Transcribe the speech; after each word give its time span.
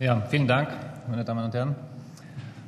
Ja, 0.00 0.20
vielen 0.28 0.48
Dank, 0.48 0.70
meine 1.08 1.22
Damen 1.22 1.44
und 1.44 1.54
Herren. 1.54 1.76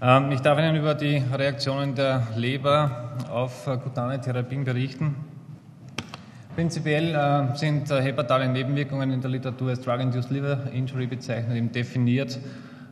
Ähm, 0.01 0.31
ich 0.31 0.39
darf 0.43 0.57
Ihnen 0.61 0.77
über 0.77 0.95
die 0.95 1.17
Reaktionen 1.17 1.93
der 1.97 2.25
Leber 2.37 3.17
auf 3.29 3.67
äh, 3.67 3.77
kutane 3.79 4.21
Therapien 4.21 4.63
berichten. 4.63 5.17
Prinzipiell 6.55 7.17
äh, 7.17 7.57
sind 7.57 7.91
äh, 7.91 8.01
hepatale 8.01 8.49
Nebenwirkungen 8.49 9.11
in 9.11 9.21
der 9.21 9.29
Literatur 9.29 9.71
als 9.71 9.81
Drug-Induced 9.81 10.31
Liver 10.31 10.71
Injury 10.73 11.09
bezeichnet, 11.09 11.57
eben 11.57 11.73
definiert 11.73 12.39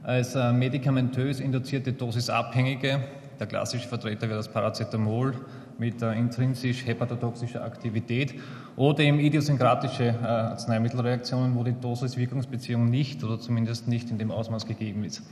als 0.03 0.35
medikamentös 0.35 1.39
induzierte 1.39 1.93
dosisabhängige. 1.93 3.05
Der 3.39 3.47
klassische 3.47 3.87
Vertreter 3.89 4.23
wäre 4.23 4.39
das 4.39 4.49
Paracetamol 4.49 5.35
mit 5.79 6.03
intrinsisch 6.03 6.87
hepatotoxischer 6.87 7.65
Aktivität 7.65 8.35
oder 8.77 9.01
eben 9.01 9.19
idiosynkratische 9.19 10.15
Arzneimittelreaktionen, 10.23 11.55
wo 11.55 11.63
die 11.65 11.73
Dosis-Wirkungsbeziehung 11.73 12.89
nicht 12.91 13.23
oder 13.25 13.39
zumindest 13.39 13.89
nicht 13.89 14.11
in 14.11 14.19
dem 14.19 14.31
Ausmaß 14.31 14.67
gegeben 14.67 15.05
ist. 15.05 15.23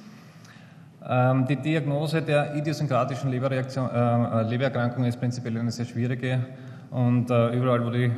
Ähm, 1.08 1.46
die 1.48 1.56
Diagnose 1.56 2.22
der 2.22 2.54
idiosynkratischen 2.54 3.30
Leberreaktion, 3.30 3.90
äh, 3.90 4.42
Lebererkrankung 4.42 5.04
ist 5.04 5.18
prinzipiell 5.18 5.58
eine 5.58 5.72
sehr 5.72 5.84
schwierige 5.84 6.46
und 6.90 7.30
äh, 7.30 7.56
überall, 7.56 7.84
wo 7.84 7.90
die 7.90 8.10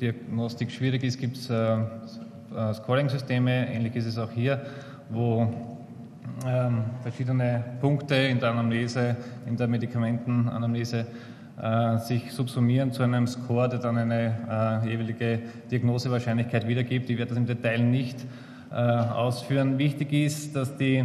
Diagnostik 0.00 0.70
schwierig 0.70 1.04
ist, 1.04 1.18
gibt 1.18 1.36
es 1.36 1.48
äh, 1.48 1.76
äh, 1.76 2.74
Scoring-Systeme. 2.74 3.72
Ähnlich 3.72 3.96
ist 3.96 4.06
es 4.06 4.18
auch 4.18 4.30
hier, 4.30 4.60
wo 5.08 5.48
ähm, 6.46 6.82
verschiedene 7.02 7.64
Punkte 7.80 8.16
in 8.16 8.38
der 8.38 8.50
Anamnese, 8.50 9.16
in 9.46 9.56
der 9.56 9.68
Medikamentenanamnese 9.68 11.06
äh, 11.60 11.98
sich 11.98 12.32
subsumieren 12.32 12.92
zu 12.92 13.02
einem 13.02 13.26
Score, 13.26 13.68
der 13.68 13.78
dann 13.78 13.96
eine 13.96 14.82
äh, 14.84 14.90
jeweilige 14.90 15.40
Diagnosewahrscheinlichkeit 15.70 16.66
wiedergibt. 16.66 17.08
Ich 17.10 17.16
werde 17.16 17.30
das 17.30 17.38
im 17.38 17.46
Detail 17.46 17.78
nicht 17.78 18.26
äh, 18.74 18.76
ausführen. 18.76 19.78
Wichtig 19.78 20.12
ist, 20.12 20.56
dass 20.56 20.76
die 20.76 21.04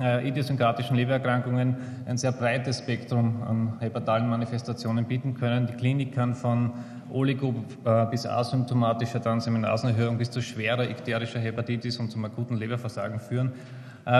äh, 0.00 0.28
idiosynkratischen 0.28 0.94
Lebererkrankungen 0.94 1.76
ein 2.06 2.16
sehr 2.16 2.30
breites 2.30 2.78
Spektrum 2.78 3.42
an 3.42 3.72
hepatalen 3.80 4.28
Manifestationen 4.28 5.04
bieten 5.04 5.34
können. 5.34 5.66
Die 5.66 5.72
Klinik 5.72 6.14
kann 6.14 6.36
von 6.36 6.74
Oligo 7.10 7.56
äh, 7.84 8.06
bis 8.06 8.24
asymptomatischer 8.24 9.20
Transaminasenerhöhung 9.20 10.16
bis 10.16 10.30
zu 10.30 10.40
schwerer 10.40 10.88
ikterischer 10.88 11.40
Hepatitis 11.40 11.96
und 11.98 12.12
zum 12.12 12.24
akuten 12.24 12.56
Leberversagen 12.56 13.18
führen. 13.18 13.50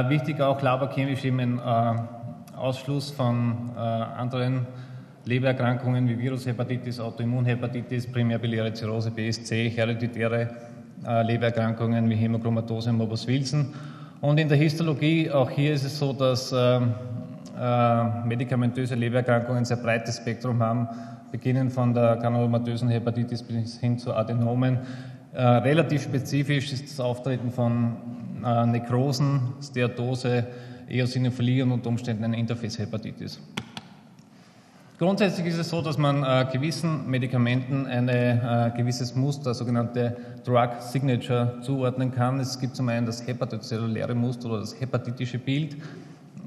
Wichtig 0.08 0.40
auch 0.40 0.60
laborchemisch 0.60 1.24
eben 1.24 1.60
ein 1.60 2.08
Ausschluss 2.54 3.10
von 3.10 3.70
anderen 3.74 4.66
Lebererkrankungen 5.28 6.08
wie 6.08 6.18
Virushepatitis, 6.18 6.98
Autoimmunhepatitis, 6.98 8.06
primärbiliäre 8.06 8.72
Zirrhose, 8.72 9.10
BSC, 9.10 9.68
hereditäre 9.68 10.48
äh, 11.06 11.22
Lebererkrankungen 11.22 12.08
wie 12.08 12.14
Hämochromatose 12.14 12.88
und 12.88 12.96
Morbus 12.96 13.26
Wilson. 13.26 13.74
Und 14.22 14.40
in 14.40 14.48
der 14.48 14.56
Histologie, 14.56 15.30
auch 15.30 15.50
hier 15.50 15.74
ist 15.74 15.84
es 15.84 15.98
so, 15.98 16.14
dass 16.14 16.50
äh, 16.50 16.80
äh, 17.60 18.26
medikamentöse 18.26 18.94
Lebererkrankungen 18.94 19.58
ein 19.58 19.64
sehr 19.66 19.76
breites 19.76 20.16
Spektrum 20.16 20.62
haben, 20.62 20.88
beginnen 21.30 21.68
von 21.68 21.92
der 21.92 22.16
granulomatösen 22.16 22.88
Hepatitis 22.88 23.42
bis 23.42 23.78
hin 23.78 23.98
zu 23.98 24.14
Adenomen. 24.14 24.78
Äh, 25.34 25.42
relativ 25.42 26.04
spezifisch 26.04 26.72
ist 26.72 26.90
das 26.90 27.00
Auftreten 27.00 27.50
von 27.50 27.96
äh, 28.42 28.64
Nekrosen, 28.64 29.40
Steatose, 29.62 30.46
Eosinophilie 30.88 31.64
und 31.64 31.72
unter 31.72 31.90
Umständen 31.90 32.24
eine 32.24 32.38
Interface-Hepatitis. 32.38 33.38
Grundsätzlich 34.98 35.46
ist 35.46 35.58
es 35.58 35.68
so, 35.68 35.80
dass 35.80 35.96
man 35.96 36.24
äh, 36.24 36.44
gewissen 36.52 37.08
Medikamenten 37.08 37.86
ein 37.86 38.08
äh, 38.08 38.72
gewisses 38.76 39.14
Muster, 39.14 39.54
sogenannte 39.54 40.16
Drug 40.44 40.70
Signature, 40.80 41.60
zuordnen 41.60 42.10
kann. 42.10 42.40
Es 42.40 42.58
gibt 42.58 42.74
zum 42.74 42.88
einen 42.88 43.06
das 43.06 43.24
hepatozelluläre 43.24 44.16
Muster 44.16 44.48
oder 44.48 44.58
das 44.58 44.80
hepatitische 44.80 45.38
Bild, 45.38 45.76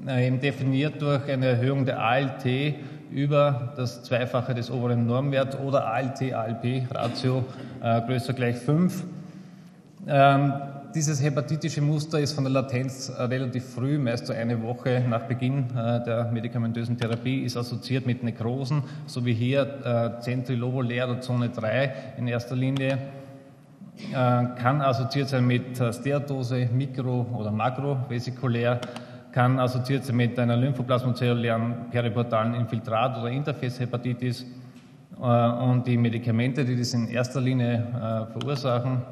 äh, 0.06 0.26
eben 0.26 0.38
definiert 0.38 1.00
durch 1.00 1.30
eine 1.30 1.46
Erhöhung 1.46 1.86
der 1.86 1.98
ALT 2.00 2.44
über 3.10 3.72
das 3.76 4.02
Zweifache 4.02 4.52
des 4.52 4.70
oberen 4.70 5.06
Normwerts 5.06 5.56
oder 5.58 5.86
ALT-ALP-Ratio 5.86 7.46
äh, 7.82 8.02
größer 8.02 8.34
gleich 8.34 8.56
5. 8.56 9.02
Ähm, 10.06 10.52
dieses 10.94 11.22
hepatitische 11.22 11.80
Muster 11.80 12.20
ist 12.20 12.32
von 12.32 12.44
der 12.44 12.52
Latenz 12.52 13.08
äh, 13.08 13.22
relativ 13.22 13.64
früh, 13.64 13.98
meist 13.98 14.26
so 14.26 14.32
eine 14.32 14.62
Woche 14.62 15.04
nach 15.08 15.22
Beginn 15.22 15.70
äh, 15.70 16.04
der 16.04 16.30
medikamentösen 16.32 16.96
Therapie, 16.96 17.42
ist 17.42 17.56
assoziiert 17.56 18.06
mit 18.06 18.22
Nekrosen, 18.22 18.82
so 19.06 19.24
wie 19.24 19.34
hier 19.34 19.62
äh, 19.84 20.20
zentrilobuläre 20.20 21.20
Zone 21.20 21.48
3 21.48 21.94
in 22.18 22.28
erster 22.28 22.56
Linie, 22.56 22.98
kann 24.10 24.80
assoziiert 24.80 25.28
sein 25.28 25.46
mit 25.46 25.76
Steatose, 25.76 26.68
mikro- 26.72 27.26
oder 27.36 27.52
makrovesikulär, 27.52 28.80
kann 29.30 29.60
assoziiert 29.60 30.04
sein 30.04 30.16
mit 30.16 30.38
einer 30.38 30.56
lymphoplasmazellulären 30.56 31.90
periportalen 31.90 32.54
Infiltrat- 32.54 33.18
oder 33.18 33.28
Interface-Hepatitis 33.28 34.46
und 35.18 35.84
die 35.86 35.98
Medikamente, 35.98 36.64
die 36.64 36.76
das 36.76 36.94
in 36.94 37.08
erster 37.08 37.40
Linie 37.40 38.26
verursachen, 38.32 39.02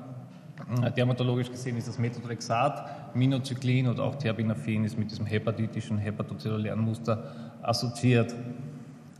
äh, 0.82 0.90
dermatologisch 0.92 1.50
gesehen 1.50 1.76
ist 1.76 1.88
das 1.88 1.98
Methotrexat, 1.98 3.14
Minozyklin 3.14 3.88
oder 3.88 4.04
auch 4.04 4.14
Terbinafin 4.14 4.84
ist 4.84 4.98
mit 4.98 5.10
diesem 5.10 5.26
hepatitischen, 5.26 5.98
hepatozellulären 5.98 6.80
Muster 6.80 7.22
assoziiert. 7.62 8.34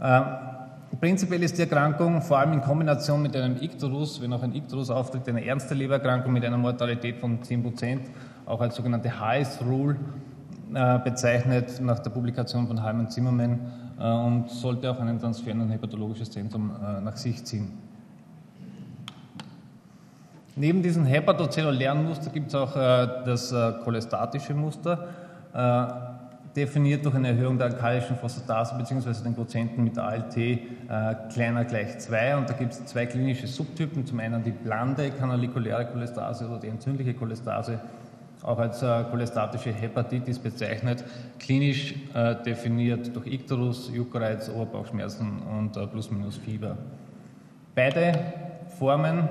Äh, 0.00 0.20
prinzipiell 1.00 1.42
ist 1.42 1.58
die 1.58 1.62
Erkrankung 1.62 2.22
vor 2.22 2.38
allem 2.38 2.52
in 2.52 2.60
Kombination 2.60 3.22
mit 3.22 3.36
einem 3.36 3.56
Icterus, 3.60 4.20
wenn 4.22 4.32
auch 4.32 4.42
ein 4.42 4.54
Icterus 4.54 4.90
auftritt, 4.90 5.28
eine 5.28 5.44
ernste 5.44 5.74
Lebererkrankung 5.74 6.32
mit 6.32 6.44
einer 6.44 6.58
Mortalität 6.58 7.18
von 7.18 7.42
10 7.42 7.62
Prozent, 7.62 8.10
auch 8.46 8.60
als 8.60 8.76
sogenannte 8.76 9.20
Highest 9.20 9.62
Rule 9.62 9.96
äh, 10.72 10.98
bezeichnet 11.00 11.80
nach 11.80 11.98
der 11.98 12.10
Publikation 12.10 12.68
von 12.68 12.82
Heimann 12.82 13.10
Zimmermann 13.10 13.58
äh, 13.98 14.04
und 14.08 14.50
sollte 14.50 14.90
auch 14.90 15.00
einen 15.00 15.18
Transfer 15.18 15.50
in 15.50 15.62
ein 15.62 15.70
hepatologisches 15.70 16.30
Zentrum 16.30 16.70
äh, 16.70 17.00
nach 17.00 17.16
sich 17.16 17.44
ziehen. 17.44 17.89
Neben 20.60 20.82
diesem 20.82 21.06
hepatozellulären 21.06 22.04
Muster 22.04 22.30
gibt 22.30 22.48
es 22.48 22.54
auch 22.54 22.76
äh, 22.76 23.08
das 23.24 23.50
äh, 23.50 23.72
cholestatische 23.82 24.52
Muster, 24.52 25.08
äh, 25.54 25.86
definiert 26.54 27.02
durch 27.02 27.14
eine 27.14 27.28
Erhöhung 27.28 27.56
der 27.56 27.68
alkalischen 27.68 28.14
Phosphatase 28.16 28.74
bzw. 28.76 29.24
den 29.24 29.34
Quotienten 29.34 29.82
mit 29.82 29.96
ALT 29.96 30.36
äh, 30.36 30.58
kleiner 31.32 31.64
gleich 31.64 31.98
2. 31.98 32.36
Und 32.36 32.50
da 32.50 32.52
gibt 32.52 32.72
es 32.72 32.84
zwei 32.84 33.06
klinische 33.06 33.46
Subtypen. 33.46 34.04
Zum 34.04 34.20
einen 34.20 34.42
die 34.42 34.50
blande 34.50 35.10
kanalikuläre 35.12 35.86
Cholestase 35.86 36.46
oder 36.46 36.58
die 36.58 36.68
entzündliche 36.68 37.14
Cholestase, 37.14 37.80
auch 38.42 38.58
als 38.58 38.82
äh, 38.82 39.04
cholestatische 39.04 39.72
Hepatitis 39.72 40.38
bezeichnet, 40.38 41.02
klinisch 41.38 41.94
äh, 42.12 42.34
definiert 42.34 43.16
durch 43.16 43.28
Icterus, 43.28 43.90
Juckreiz, 43.94 44.50
Oberbauchschmerzen 44.50 45.40
und 45.40 45.72
plus-minus 45.90 46.36
Fieber. 46.36 46.76
Beide 47.74 48.12
Formen 48.78 49.26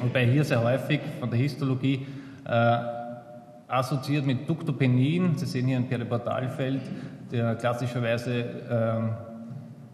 Wobei 0.00 0.26
hier 0.26 0.44
sehr 0.44 0.62
häufig 0.62 1.00
von 1.20 1.30
der 1.30 1.38
Histologie 1.38 2.06
äh, 2.44 2.78
assoziiert 3.68 4.26
mit 4.26 4.48
Duktopenin. 4.48 5.36
Sie 5.36 5.46
sehen 5.46 5.66
hier 5.66 5.76
ein 5.76 5.88
Periportalfeld, 5.88 6.82
der 7.30 7.54
klassischerweise 7.56 8.40
äh, 8.40 9.28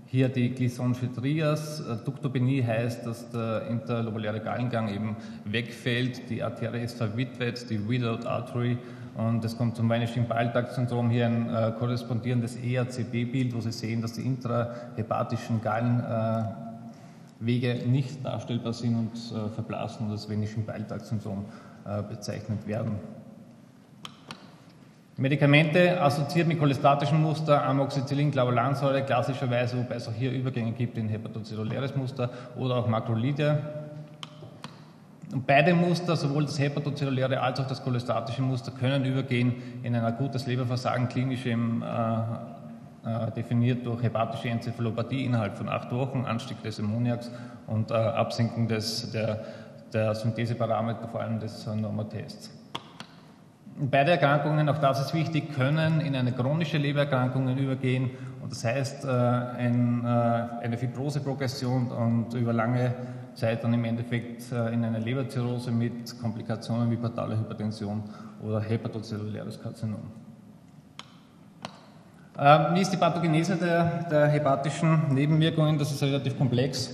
hier 0.06 0.28
die 0.28 0.50
Glissonsche 0.50 1.12
Trias. 1.12 1.80
Äh, 1.80 1.96
Duktopenie 2.04 2.62
heißt, 2.62 3.06
dass 3.06 3.30
der 3.30 3.66
interlobuläre 3.68 4.40
Gallengang 4.40 4.88
eben 4.88 5.16
wegfällt, 5.44 6.30
die 6.30 6.42
Arterie 6.42 6.84
ist 6.84 6.98
verwitwet, 6.98 7.68
die 7.68 7.88
Widowed 7.88 8.26
Artery 8.26 8.78
und 9.16 9.44
es 9.44 9.56
kommt 9.56 9.76
zum 9.76 9.88
Weineschen 9.88 10.26
Balltakt-Syndrom 10.26 11.08
hier 11.08 11.26
ein 11.26 11.48
äh, 11.48 11.72
korrespondierendes 11.78 12.56
ERCB-Bild, 12.56 13.54
wo 13.54 13.60
Sie 13.60 13.70
sehen, 13.70 14.02
dass 14.02 14.14
die 14.14 14.22
intrahepatischen 14.22 15.60
Gallen 15.62 16.00
äh, 16.00 16.44
Wege 17.46 17.82
nicht 17.86 18.24
darstellbar 18.24 18.72
sind 18.72 18.96
und 18.96 19.12
äh, 19.14 19.48
verblassen 19.50 20.06
oder 20.06 20.12
als 20.12 20.28
Venischen 20.28 20.64
Beiltagssyndrom 20.64 21.44
äh, 21.86 22.02
bezeichnet 22.02 22.66
werden. 22.66 22.98
Medikamente 25.16 26.00
assoziiert 26.00 26.48
mit 26.48 26.58
cholestatischem 26.58 27.22
Muster, 27.22 27.64
Amoxicillin, 27.64 28.32
Clavulansäure, 28.32 29.02
klassischerweise, 29.04 29.76
wobei 29.78 29.94
es 29.94 30.08
auch 30.08 30.12
hier 30.12 30.32
Übergänge 30.32 30.72
gibt 30.72 30.98
in 30.98 31.08
hepatozelluläres 31.08 31.94
Muster 31.94 32.30
oder 32.56 32.76
auch 32.76 32.88
Makrolide. 32.88 33.58
Und 35.32 35.46
beide 35.46 35.72
Muster, 35.74 36.16
sowohl 36.16 36.44
das 36.44 36.58
hepatozelluläre 36.58 37.40
als 37.40 37.60
auch 37.60 37.66
das 37.66 37.82
cholestatische 37.82 38.42
Muster, 38.42 38.72
können 38.72 39.04
übergehen 39.04 39.54
in 39.84 39.94
ein 39.94 40.04
akutes 40.04 40.46
Leberversagen 40.46 41.08
klinisch 41.08 41.46
im 41.46 41.82
äh, 41.82 41.86
äh, 41.86 42.20
definiert 43.36 43.84
durch 43.84 44.02
hepatische 44.02 44.48
Enzephalopathie 44.48 45.24
innerhalb 45.24 45.56
von 45.56 45.68
acht 45.68 45.92
Wochen, 45.92 46.24
Anstieg 46.24 46.62
des 46.62 46.80
Ammoniaks 46.80 47.30
und 47.66 47.90
äh, 47.90 47.94
Absenkung 47.94 48.68
des, 48.68 49.10
der, 49.12 49.44
der 49.92 50.14
Syntheseparameter, 50.14 51.08
vor 51.08 51.20
allem 51.20 51.38
des 51.38 51.66
äh, 51.66 51.74
Normotests. 51.74 52.50
Beide 53.76 54.12
Erkrankungen, 54.12 54.68
auch 54.68 54.78
das 54.78 55.00
ist 55.00 55.14
wichtig, 55.14 55.52
können 55.54 56.00
in 56.00 56.14
eine 56.14 56.32
chronische 56.32 56.78
Lebererkrankung 56.78 57.56
übergehen. 57.58 58.10
Und 58.40 58.52
das 58.52 58.64
heißt, 58.64 59.04
ein, 59.04 60.06
eine 60.06 60.78
Fibroseprogression 60.78 61.88
und 61.90 62.34
über 62.34 62.52
lange 62.52 62.94
Zeit 63.34 63.64
dann 63.64 63.74
im 63.74 63.84
Endeffekt 63.84 64.52
in 64.52 64.84
eine 64.84 65.00
Leberzirrhose 65.00 65.72
mit 65.72 66.16
Komplikationen 66.20 66.88
wie 66.88 66.96
portale 66.96 67.36
Hypertension 67.36 68.04
oder 68.44 68.60
hepatozelluläres 68.60 69.60
Karzinom. 69.60 70.23
Ähm, 72.36 72.74
wie 72.74 72.80
ist 72.80 72.92
die 72.92 72.96
Pathogenese 72.96 73.56
der, 73.56 74.04
der 74.10 74.26
hepatischen 74.26 75.14
Nebenwirkungen? 75.14 75.78
Das 75.78 75.92
ist 75.92 76.02
relativ 76.02 76.36
komplex 76.36 76.90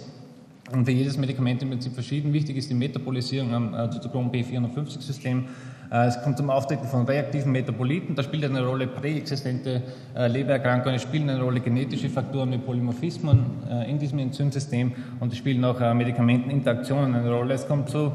und 0.72 0.84
für 0.84 0.92
jedes 0.92 1.16
Medikament 1.16 1.62
im 1.62 1.70
Prinzip 1.70 1.94
verschieden. 1.94 2.32
Wichtig 2.32 2.56
ist 2.56 2.70
die 2.70 2.74
Metabolisierung 2.74 3.54
am 3.54 3.74
äh, 3.74 3.90
Zytochrom 3.90 4.30
B450-System. 4.30 5.46
Äh, 5.90 6.06
es 6.06 6.22
kommt 6.22 6.36
zum 6.36 6.50
Auftreten 6.50 6.86
von 6.86 7.06
reaktiven 7.06 7.52
Metaboliten. 7.52 8.14
Da 8.14 8.22
spielt 8.22 8.44
eine 8.44 8.64
Rolle 8.64 8.86
präexistente 8.86 9.82
äh, 10.14 10.28
Lebererkrankungen, 10.28 10.96
es 10.96 11.02
spielen 11.02 11.28
eine 11.30 11.40
Rolle 11.40 11.60
genetische 11.60 12.08
Faktoren 12.08 12.52
wie 12.52 12.58
Polymorphismen 12.58 13.44
in 13.88 13.98
diesem 13.98 14.18
Enzymsystem 14.18 14.92
und 15.20 15.32
es 15.32 15.38
spielen 15.38 15.64
auch 15.64 15.80
Medikamenteninteraktionen 15.94 17.14
eine 17.14 17.30
Rolle. 17.30 17.54
Es 17.54 17.66
kommt 17.66 17.88
zu 17.88 18.12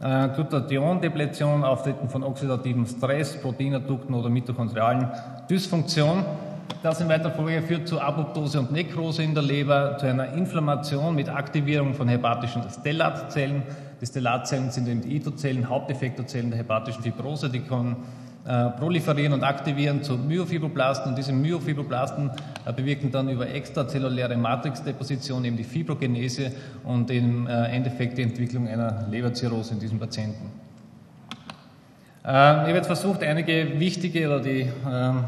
Glutathion-Depletion, 0.00 1.64
Auftreten 1.64 2.08
von 2.08 2.22
oxidativem 2.22 2.86
Stress, 2.86 3.40
Proteinadukten 3.40 4.14
oder 4.14 4.28
mitochondrialen 4.28 5.08
Dysfunktion. 5.48 6.24
Das 6.82 7.00
in 7.00 7.08
weiterer 7.08 7.32
Folge 7.32 7.62
führt 7.62 7.88
zu 7.88 8.00
Apoptose 8.00 8.60
und 8.60 8.70
Nekrose 8.70 9.22
in 9.22 9.34
der 9.34 9.42
Leber, 9.42 9.98
zu 9.98 10.06
einer 10.06 10.32
Inflammation 10.34 11.14
mit 11.14 11.28
Aktivierung 11.28 11.94
von 11.94 12.08
hepatischen 12.08 12.62
Stellatzellen. 12.70 13.62
Die 14.00 14.06
Stellatzellen 14.06 14.70
sind 14.70 14.86
eben 14.86 15.00
die 15.00 15.16
Ithozellen, 15.16 15.68
Haupteffektorzellen 15.68 16.50
der 16.50 16.60
hepatischen 16.60 17.02
Fibrose, 17.02 17.50
die 17.50 17.60
können 17.60 17.96
äh, 18.46 18.70
proliferieren 18.78 19.32
und 19.32 19.42
aktivieren 19.42 20.04
zu 20.04 20.16
Myofibroblasten 20.16 21.10
und 21.10 21.18
diese 21.18 21.32
Myofibroblasten 21.32 22.30
äh, 22.64 22.72
bewirken 22.72 23.10
dann 23.10 23.28
über 23.28 23.48
extrazelluläre 23.48 24.36
Matrixdeposition 24.36 25.44
eben 25.44 25.56
die 25.56 25.64
Fibrogenese 25.64 26.52
und 26.84 27.10
im 27.10 27.48
äh, 27.48 27.64
Endeffekt 27.74 28.18
die 28.18 28.22
Entwicklung 28.22 28.68
einer 28.68 29.08
Leberzirrhose 29.10 29.74
in 29.74 29.80
diesem 29.80 29.98
Patienten. 29.98 30.52
ich 32.22 32.30
habe 32.30 32.70
jetzt 32.70 32.86
versucht, 32.86 33.24
einige 33.24 33.80
wichtige 33.80 34.28
oder 34.28 34.40
die 34.40 34.68
ähm, 34.88 35.24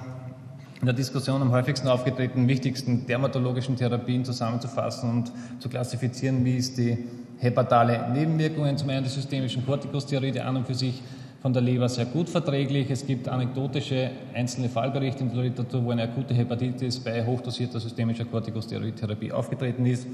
in 0.81 0.87
der 0.87 0.95
Diskussion 0.95 1.43
am 1.43 1.51
häufigsten 1.51 1.89
aufgetretenen 1.89 2.47
wichtigsten 2.47 3.07
dermatologischen 3.07 3.77
Therapien 3.77 4.25
zusammenzufassen 4.25 5.11
und 5.11 5.33
zu 5.59 5.69
klassifizieren, 5.69 6.45
wie 6.45 6.57
ist 6.57 6.79
die 6.79 6.99
hepatale 7.39 8.11
Nebenwirkungen, 8.13 8.77
zum 8.77 8.91
einen 8.91 9.05
die 9.05 9.11
systemischen 9.11 9.67
Corticosteroide 9.67 10.45
an 10.45 10.57
und 10.57 10.67
für 10.67 10.75
sich 10.75 11.03
von 11.41 11.53
der 11.53 11.63
Leber 11.63 11.89
sehr 11.89 12.07
gut 12.07 12.29
verträglich. 12.29 12.91
Es 12.91 13.07
gibt 13.07 13.29
anekdotische 13.29 14.11
einzelne 14.35 14.69
Fallberichte 14.69 15.25
in 15.25 15.33
der 15.33 15.45
Literatur, 15.45 15.85
wo 15.85 15.91
eine 15.91 16.03
akute 16.03 16.35
Hepatitis 16.35 16.99
bei 16.99 17.25
hochdosierter 17.25 17.81
systemischer 17.81 18.25
Corticosteroidtherapie 18.25 19.33
aufgetreten 19.33 19.87
ist. 19.87 20.07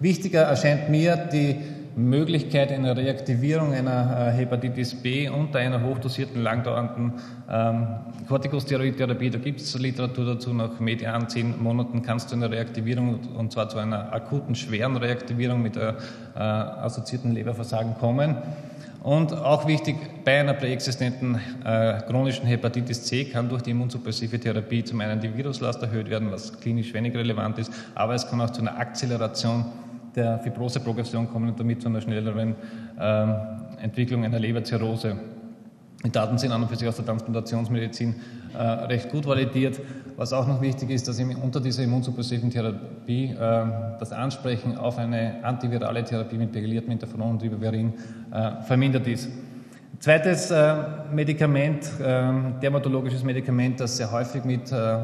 Wichtiger 0.00 0.42
erscheint 0.42 0.90
mir 0.90 1.16
die 1.16 1.56
Möglichkeit 1.98 2.70
einer 2.70 2.96
Reaktivierung 2.96 3.72
einer 3.72 4.28
äh, 4.28 4.32
Hepatitis 4.32 4.94
B 4.94 5.28
unter 5.28 5.58
einer 5.58 5.82
hochdosierten, 5.82 6.42
langdauernden 6.42 7.14
ähm, 7.50 7.86
Corticosteroidtherapie. 8.28 9.30
Da 9.30 9.38
gibt 9.38 9.60
es 9.60 9.76
Literatur 9.76 10.26
dazu, 10.26 10.54
nach 10.54 10.78
median 10.78 11.28
zehn 11.28 11.60
Monaten 11.60 12.02
kannst 12.02 12.30
du 12.30 12.36
eine 12.36 12.50
Reaktivierung, 12.50 13.18
und 13.36 13.52
zwar 13.52 13.68
zu 13.68 13.78
einer 13.78 14.12
akuten, 14.12 14.54
schweren 14.54 14.96
Reaktivierung 14.96 15.60
mit 15.60 15.76
äh, 15.76 15.88
äh, 15.90 16.38
assoziierten 16.38 17.32
Leberversagen 17.32 17.94
kommen. 17.98 18.36
Und 19.02 19.32
auch 19.32 19.66
wichtig, 19.66 19.96
bei 20.24 20.40
einer 20.40 20.54
präexistenten 20.54 21.40
äh, 21.64 22.00
chronischen 22.08 22.46
Hepatitis 22.46 23.04
C 23.04 23.24
kann 23.24 23.48
durch 23.48 23.62
die 23.62 23.70
immunsuppressive 23.70 24.38
Therapie 24.38 24.84
zum 24.84 25.00
einen 25.00 25.20
die 25.20 25.36
Viruslast 25.36 25.82
erhöht 25.82 26.10
werden, 26.10 26.30
was 26.30 26.60
klinisch 26.60 26.92
wenig 26.94 27.14
relevant 27.14 27.58
ist, 27.58 27.72
aber 27.94 28.14
es 28.14 28.28
kann 28.28 28.40
auch 28.40 28.50
zu 28.50 28.60
einer 28.60 28.78
Akzeleration 28.78 29.64
der 30.18 30.38
Fibroseprogression 30.40 31.28
kommen 31.30 31.48
und 31.50 31.60
damit 31.60 31.80
zu 31.80 31.88
einer 31.88 32.00
schnelleren 32.00 32.54
ähm, 33.00 33.34
Entwicklung 33.80 34.24
einer 34.24 34.38
Leberzirrhose. 34.38 35.16
Die 36.04 36.12
Daten 36.12 36.38
sind 36.38 36.52
an 36.52 36.62
und 36.62 36.68
für 36.68 36.76
sich 36.76 36.86
aus 36.86 36.96
der 36.96 37.06
Transplantationsmedizin 37.06 38.14
äh, 38.56 38.62
recht 38.62 39.10
gut 39.10 39.26
validiert. 39.26 39.80
Was 40.16 40.32
auch 40.32 40.46
noch 40.46 40.60
wichtig 40.60 40.90
ist, 40.90 41.06
dass 41.08 41.20
unter 41.20 41.60
dieser 41.60 41.84
immunsuppressiven 41.84 42.50
Therapie 42.50 43.30
äh, 43.30 43.36
das 43.98 44.12
Ansprechen 44.12 44.76
auf 44.76 44.98
eine 44.98 45.44
antivirale 45.44 46.04
Therapie 46.04 46.36
mit 46.36 46.52
pegyliertem 46.52 46.92
Interferon 46.92 47.30
und 47.30 47.42
Ribavirin 47.42 47.92
äh, 48.32 48.62
vermindert 48.62 49.06
ist. 49.06 49.28
Zweites 49.98 50.50
äh, 50.50 50.74
Medikament, 51.12 51.90
ähm, 52.00 52.54
dermatologisches 52.62 53.24
Medikament, 53.24 53.80
das 53.80 53.96
sehr 53.96 54.10
häufig 54.10 54.44
mit 54.44 54.70
äh, 54.70 54.98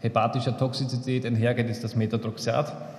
hepatischer 0.00 0.56
Toxizität 0.56 1.24
einhergeht, 1.24 1.70
ist 1.70 1.82
das 1.82 1.96
Methotrexat. 1.96 2.93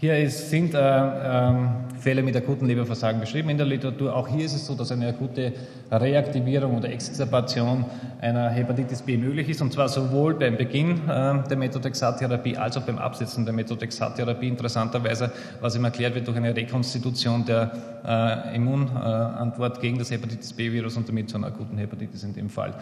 Hier 0.00 0.16
ist, 0.16 0.48
sind 0.48 0.74
äh, 0.74 0.78
äh, 0.78 1.54
Fälle 1.98 2.22
mit 2.22 2.36
akuten 2.36 2.68
Leberversagen 2.68 3.18
beschrieben 3.18 3.48
in 3.48 3.56
der 3.56 3.66
Literatur. 3.66 4.14
Auch 4.14 4.28
hier 4.28 4.44
ist 4.44 4.54
es 4.54 4.64
so, 4.64 4.76
dass 4.76 4.92
eine 4.92 5.08
akute 5.08 5.52
Reaktivierung 5.90 6.76
oder 6.76 6.88
Exzerpation 6.88 7.84
einer 8.20 8.48
Hepatitis 8.48 9.02
B 9.02 9.16
möglich 9.16 9.48
ist, 9.48 9.60
und 9.60 9.72
zwar 9.72 9.88
sowohl 9.88 10.34
beim 10.34 10.56
Beginn 10.56 11.00
äh, 11.08 11.42
der 11.48 11.56
Methotrexat-Therapie 11.56 12.56
als 12.56 12.76
auch 12.76 12.82
beim 12.82 12.96
Absetzen 12.96 13.44
der 13.44 13.52
Methotrexat-Therapie. 13.54 14.46
Interessanterweise, 14.46 15.32
was 15.60 15.74
ihm 15.74 15.84
erklärt 15.84 16.14
wird 16.14 16.28
durch 16.28 16.36
eine 16.36 16.54
Rekonstitution 16.54 17.44
der 17.44 17.72
äh, 18.06 18.54
Immunantwort 18.54 19.80
gegen 19.80 19.98
das 19.98 20.12
Hepatitis 20.12 20.52
B-Virus 20.52 20.96
und 20.96 21.08
damit 21.08 21.28
zu 21.28 21.38
einer 21.38 21.48
akuten 21.48 21.76
Hepatitis 21.76 22.22
in 22.22 22.34
dem 22.34 22.50
Fall. 22.50 22.72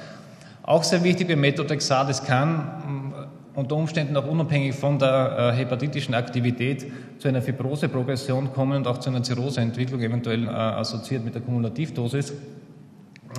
Auch 0.62 0.84
sehr 0.84 1.02
wichtig 1.02 1.28
beim 1.28 1.40
Methotrexat, 1.40 2.10
es 2.10 2.22
kann 2.22 3.30
unter 3.56 3.74
Umständen 3.74 4.16
auch 4.16 4.26
unabhängig 4.28 4.74
von 4.74 4.98
der 4.98 5.52
äh, 5.54 5.56
hepatitischen 5.56 6.14
Aktivität 6.14 6.86
zu 7.18 7.28
einer 7.28 7.42
Fibroseprogression 7.42 8.52
kommen 8.52 8.78
und 8.78 8.86
auch 8.86 8.98
zu 8.98 9.10
einer 9.10 9.22
Zirrhoseentwicklung, 9.22 10.00
eventuell 10.02 10.44
äh, 10.44 10.50
assoziiert 10.50 11.24
mit 11.24 11.34
der 11.34 11.42
Kumulativdosis. 11.42 12.34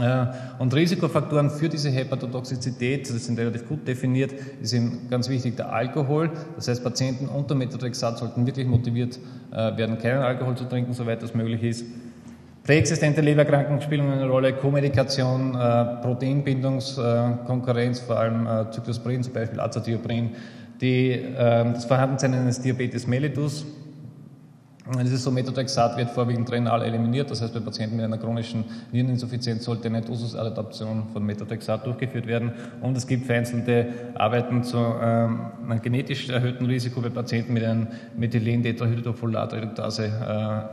Äh, 0.02 0.26
und 0.60 0.74
Risikofaktoren 0.74 1.52
für 1.52 1.70
diese 1.70 1.90
Hepatotoxizität, 1.90 3.10
das 3.10 3.26
sind 3.26 3.38
relativ 3.38 3.68
gut 3.68 3.88
definiert, 3.88 4.34
ist 4.62 4.74
eben 4.74 5.08
ganz 5.10 5.30
wichtig 5.30 5.56
der 5.56 5.72
Alkohol. 5.72 6.32
Das 6.56 6.68
heißt, 6.68 6.84
Patienten 6.84 7.28
unter 7.28 7.54
Methotrexat 7.54 8.18
sollten 8.18 8.46
wirklich 8.46 8.68
motiviert 8.68 9.20
äh, 9.52 9.78
werden, 9.78 10.00
keinen 10.00 10.24
Alkohol 10.24 10.56
zu 10.56 10.66
trinken, 10.66 10.94
soweit 10.94 11.22
das 11.22 11.36
möglich 11.36 11.62
ist. 11.62 11.86
Präexistente 12.68 13.22
Leberkranken 13.22 13.82
spielen 13.82 14.12
eine 14.12 14.28
Rolle, 14.28 14.52
Komedikation, 14.52 15.56
äh, 15.56 15.86
Proteinbindungskonkurrenz, 16.02 18.02
äh, 18.02 18.04
vor 18.04 18.20
allem 18.20 18.46
äh, 18.46 18.70
Cyclosporin, 18.74 19.24
zum 19.24 19.32
Beispiel 19.32 19.62
Azathioprin, 19.62 20.32
die, 20.82 21.12
äh, 21.12 21.64
das 21.74 21.86
Vorhandensein 21.86 22.34
eines 22.34 22.60
Diabetes 22.60 23.08
mellitus, 23.08 23.66
es 25.00 25.12
ist 25.12 25.24
so, 25.24 25.32
Methotrexat 25.32 25.98
wird 25.98 26.12
vorwiegend 26.12 26.50
renal 26.52 26.82
eliminiert, 26.82 27.30
das 27.30 27.42
heißt, 27.42 27.54
bei 27.54 27.60
Patienten 27.60 27.98
mit 27.98 28.06
einer 28.06 28.18
chronischen 28.18 28.64
Niereninsuffizienz 28.92 29.66
sollte 29.66 29.88
eine 29.90 30.02
Dosusadaptation 30.02 31.08
von 31.12 31.26
Methotrexat 31.26 31.86
durchgeführt 31.86 32.26
werden. 32.26 32.54
Und 32.82 32.96
es 32.96 33.06
gibt 33.06 33.26
vereinzelte 33.26 33.88
Arbeiten 34.16 34.64
zu 34.64 34.78
ähm, 34.78 35.52
einem 35.70 35.82
genetisch 35.82 36.30
erhöhten 36.30 36.66
Risiko 36.66 37.02
bei 37.02 37.10
Patienten 37.10 37.54
mit 37.54 37.66
einem 37.66 37.88
Methylen-Tetrahydrofolat-Reduktase 38.16 40.06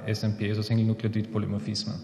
äh, 0.06 0.14
SMP, 0.14 0.48
also 0.48 0.62
Single-Nukleotid-Polymorphismen. 0.62 1.96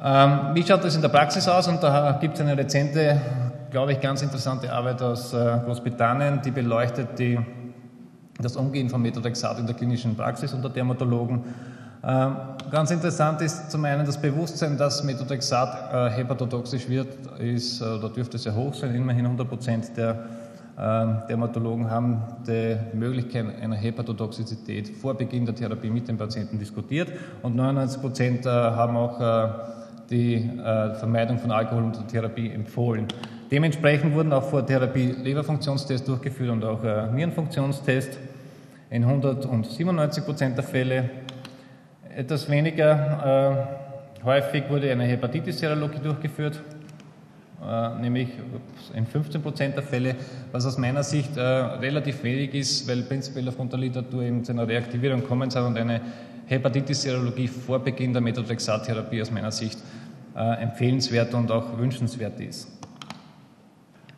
Ähm, 0.00 0.40
wie 0.54 0.62
schaut 0.62 0.84
das 0.84 0.94
in 0.94 1.02
der 1.02 1.08
Praxis 1.08 1.48
aus? 1.48 1.66
Und 1.66 1.82
da 1.82 2.18
gibt 2.20 2.36
es 2.36 2.40
eine 2.40 2.56
rezente, 2.56 3.20
glaube 3.72 3.92
ich, 3.92 4.00
ganz 4.00 4.22
interessante 4.22 4.72
Arbeit 4.72 5.02
aus 5.02 5.32
äh, 5.32 5.58
Großbritannien, 5.64 6.40
die 6.40 6.52
beleuchtet 6.52 7.18
die 7.18 7.36
das 8.40 8.56
Umgehen 8.56 8.88
von 8.88 9.02
Methotrexat 9.02 9.58
in 9.58 9.66
der 9.66 9.74
klinischen 9.74 10.16
Praxis 10.16 10.52
unter 10.52 10.68
Dermatologen. 10.68 11.42
Ähm, 12.04 12.36
ganz 12.70 12.92
interessant 12.92 13.40
ist 13.42 13.70
zum 13.70 13.84
einen 13.84 14.06
das 14.06 14.20
Bewusstsein, 14.20 14.78
dass 14.78 15.02
Methotrexat 15.02 15.92
äh, 15.92 16.16
hepatotoxisch 16.16 16.88
wird, 16.88 17.08
ist, 17.38 17.80
äh, 17.80 17.84
oder 17.84 18.08
dürfte 18.10 18.38
sehr 18.38 18.54
hoch 18.54 18.72
sein. 18.74 18.94
Immerhin 18.94 19.24
100 19.24 19.48
Prozent 19.48 19.96
der 19.96 20.16
ähm, 20.78 21.16
Dermatologen 21.28 21.90
haben 21.90 22.22
die 22.46 22.76
Möglichkeit 22.94 23.60
einer 23.60 23.74
Hepatotoxizität 23.74 24.88
vor 24.88 25.14
Beginn 25.14 25.44
der 25.44 25.56
Therapie 25.56 25.90
mit 25.90 26.06
dem 26.06 26.16
Patienten 26.16 26.60
diskutiert 26.60 27.08
und 27.42 27.56
99 27.56 28.00
Prozent 28.00 28.46
äh, 28.46 28.50
haben 28.50 28.96
auch 28.96 29.18
die 30.08 30.50
Vermeidung 30.98 31.38
von 31.38 31.52
Alkohol 31.52 31.82
unter 31.82 32.06
Therapie 32.06 32.50
empfohlen. 32.50 33.08
Dementsprechend 33.50 34.14
wurden 34.14 34.32
auch 34.32 34.44
vor 34.44 34.66
Therapie 34.66 35.14
Leberfunktionstests 35.22 36.06
durchgeführt 36.06 36.50
und 36.50 36.64
auch 36.64 36.82
Nierenfunktionstests 37.12 38.18
in 38.90 39.04
197 39.04 40.24
Prozent 40.24 40.56
der 40.56 40.64
Fälle. 40.64 41.10
Etwas 42.14 42.48
weniger 42.50 43.68
äh, 44.20 44.24
häufig 44.24 44.64
wurde 44.68 44.90
eine 44.90 45.04
Hepatitis-Serologie 45.04 46.00
durchgeführt, 46.02 46.60
äh, 47.64 48.00
nämlich 48.00 48.28
in 48.94 49.06
15 49.06 49.42
Prozent 49.42 49.76
der 49.76 49.82
Fälle, 49.82 50.16
was 50.52 50.66
aus 50.66 50.78
meiner 50.78 51.02
Sicht 51.02 51.36
äh, 51.36 51.40
relativ 51.40 52.22
wenig 52.24 52.54
ist, 52.54 52.88
weil 52.88 53.02
prinzipiell 53.02 53.48
aufgrund 53.48 53.72
der 53.72 53.80
Literatur 53.80 54.22
eben 54.22 54.44
zu 54.44 54.52
einer 54.52 54.66
Reaktivierung 54.66 55.22
kommen 55.22 55.50
soll 55.50 55.64
und 55.64 55.76
eine 55.76 56.00
Hepatitis-Serologie 56.46 57.48
vor 57.48 57.78
Beginn 57.78 58.12
der 58.12 58.22
Methotrexat-Therapie 58.22 59.22
aus 59.22 59.30
meiner 59.30 59.52
Sicht 59.52 59.78
äh, 60.34 60.62
empfehlenswert 60.62 61.34
und 61.34 61.50
auch 61.50 61.78
wünschenswert 61.78 62.40
ist. 62.40 62.77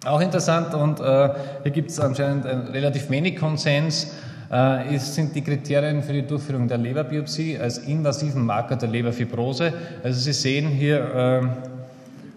Auch 0.07 0.23
interessant 0.23 0.73
und 0.73 0.99
äh, 0.99 1.29
hier 1.63 1.73
gibt 1.73 1.91
es 1.91 2.01
anscheinend 2.01 2.47
relativ 2.47 3.11
wenig 3.11 3.37
Konsens, 3.37 4.15
äh, 4.51 4.95
ist, 4.95 5.15
sind 5.15 5.35
die 5.35 5.43
Kriterien 5.43 6.03
für 6.03 6.15
die 6.15 6.23
Durchführung 6.23 6.67
der 6.67 6.79
Leberbiopsie 6.79 7.59
als 7.59 7.77
invasiven 7.77 8.47
Marker 8.47 8.77
der 8.77 8.89
Leberfibrose. 8.89 9.71
Also 10.03 10.19
Sie 10.21 10.33
sehen 10.33 10.69
hier 10.69 11.53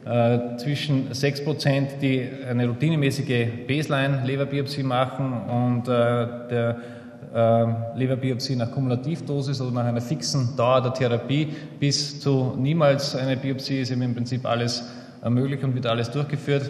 äh, 0.06 0.36
äh, 0.36 0.58
zwischen 0.58 1.10
6%, 1.10 2.00
die 2.02 2.28
eine 2.50 2.68
routinemäßige 2.68 3.48
Baseline-Leberbiopsie 3.66 4.84
machen 4.84 5.32
und 5.44 5.88
äh, 5.88 6.28
der 6.50 6.76
äh, 7.34 7.98
Leberbiopsie 7.98 8.58
nach 8.58 8.72
Kumulativdosis 8.72 9.62
oder 9.62 9.72
nach 9.72 9.86
einer 9.86 10.02
fixen 10.02 10.54
Dauer 10.58 10.82
der 10.82 10.94
Therapie 10.94 11.48
bis 11.80 12.20
zu 12.20 12.58
niemals 12.60 13.16
eine 13.16 13.38
Biopsie 13.38 13.80
ist 13.80 13.92
im 13.92 14.14
Prinzip 14.14 14.46
alles 14.46 14.84
möglich 15.30 15.64
und 15.64 15.74
wird 15.74 15.86
alles 15.86 16.12
durchgeführt. 16.12 16.70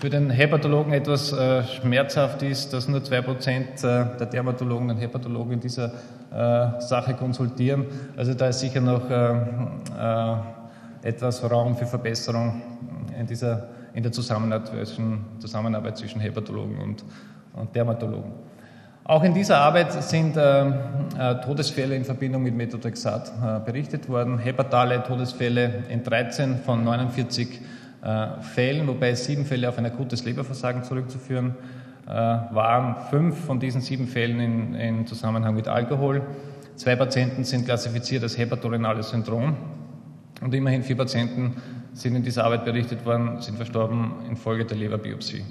Für 0.00 0.10
den 0.10 0.30
Hepatologen 0.30 0.92
etwas 0.92 1.32
äh, 1.32 1.64
schmerzhaft 1.64 2.42
ist, 2.42 2.72
dass 2.72 2.86
nur 2.86 3.00
2% 3.00 3.50
äh, 3.50 4.16
der 4.16 4.26
Dermatologen 4.26 4.90
und 4.90 4.96
Hepatologen 4.98 5.54
in 5.54 5.60
dieser 5.60 5.92
äh, 6.30 6.80
Sache 6.80 7.14
konsultieren. 7.14 7.86
Also 8.16 8.34
da 8.34 8.46
ist 8.46 8.60
sicher 8.60 8.80
noch 8.80 9.10
äh, 9.10 9.32
äh, 9.32 10.36
etwas 11.02 11.42
Raum 11.50 11.76
für 11.76 11.86
Verbesserung 11.86 12.62
in, 13.18 13.26
dieser, 13.26 13.68
in 13.92 14.04
der 14.04 14.12
Zusammenarbeit 14.12 14.68
zwischen, 14.68 15.24
Zusammenarbeit 15.40 15.98
zwischen 15.98 16.20
Hepatologen 16.20 16.78
und, 16.78 17.04
und 17.54 17.74
Dermatologen. 17.74 18.30
Auch 19.02 19.24
in 19.24 19.34
dieser 19.34 19.58
Arbeit 19.58 19.92
sind 20.04 20.36
äh, 20.36 20.68
äh, 20.68 20.72
Todesfälle 21.42 21.96
in 21.96 22.04
Verbindung 22.04 22.42
mit 22.42 22.54
Methotrexat 22.54 23.32
äh, 23.42 23.60
berichtet 23.64 24.08
worden. 24.08 24.38
Hepatale 24.38 25.02
Todesfälle 25.02 25.82
in 25.88 26.04
13 26.04 26.58
von 26.58 26.84
49 26.84 27.48
äh, 27.48 27.64
Fällen, 28.40 28.86
wobei 28.86 29.14
sieben 29.14 29.44
Fälle 29.44 29.68
auf 29.68 29.78
ein 29.78 29.86
akutes 29.86 30.24
Leberversagen 30.24 30.84
zurückzuführen 30.84 31.56
äh, 32.06 32.10
waren. 32.10 32.96
Fünf 33.10 33.38
von 33.44 33.58
diesen 33.58 33.80
sieben 33.80 34.06
Fällen 34.06 34.40
in, 34.40 34.74
in 34.74 35.06
Zusammenhang 35.06 35.54
mit 35.54 35.68
Alkohol. 35.68 36.22
Zwei 36.76 36.94
Patienten 36.94 37.42
sind 37.44 37.64
klassifiziert 37.64 38.22
als 38.22 38.38
hepatorenales 38.38 39.10
Syndrom 39.10 39.56
und 40.40 40.54
immerhin 40.54 40.84
vier 40.84 40.96
Patienten 40.96 41.56
sind 41.92 42.14
in 42.14 42.22
dieser 42.22 42.44
Arbeit 42.44 42.64
berichtet 42.64 43.04
worden, 43.04 43.40
sind 43.40 43.56
verstorben 43.56 44.12
infolge 44.28 44.64
der 44.64 44.76
Leberbiopsie. 44.76 45.44